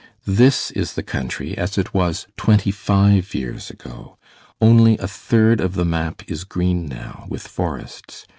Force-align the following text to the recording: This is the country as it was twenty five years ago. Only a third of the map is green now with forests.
This 0.25 0.71
is 0.71 0.93
the 0.93 1.03
country 1.03 1.55
as 1.55 1.77
it 1.77 1.93
was 1.93 2.25
twenty 2.35 2.71
five 2.71 3.35
years 3.35 3.69
ago. 3.69 4.17
Only 4.59 4.97
a 4.97 5.07
third 5.07 5.61
of 5.61 5.75
the 5.75 5.85
map 5.85 6.23
is 6.27 6.43
green 6.43 6.87
now 6.87 7.27
with 7.29 7.47
forests. 7.47 8.25